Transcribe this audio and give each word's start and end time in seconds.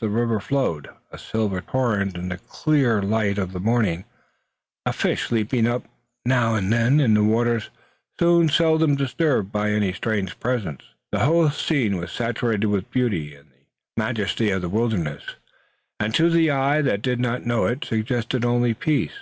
The 0.00 0.08
river 0.08 0.40
flowed, 0.40 0.88
a 1.12 1.16
silver 1.16 1.60
torrent, 1.60 2.16
in 2.16 2.28
the 2.28 2.38
clear 2.38 3.00
light 3.00 3.38
of 3.38 3.52
the 3.52 3.60
morning, 3.60 4.04
a 4.84 4.92
fish 4.92 5.30
leaping 5.30 5.64
up 5.64 5.84
now 6.24 6.56
and 6.56 6.72
then 6.72 6.98
in 6.98 7.14
the 7.14 7.22
waters 7.22 7.70
so 8.18 8.44
seldom 8.48 8.98
stirred 9.06 9.52
by 9.52 9.70
any 9.70 9.92
strange 9.92 10.40
presence. 10.40 10.82
The 11.12 11.20
whole 11.20 11.50
scene 11.50 11.98
was 11.98 12.10
saturated 12.10 12.66
with 12.66 12.86
the 12.86 12.90
beauty 12.90 13.36
and 13.36 13.48
the 13.48 13.54
majesty 13.96 14.50
of 14.50 14.60
the 14.62 14.68
wilderness, 14.68 15.22
and 16.00 16.12
to 16.16 16.30
the 16.30 16.50
eye 16.50 16.82
that 16.82 17.00
did 17.00 17.20
not 17.20 17.46
know 17.46 17.66
it 17.66 17.84
suggested 17.84 18.44
only 18.44 18.74
peace. 18.74 19.18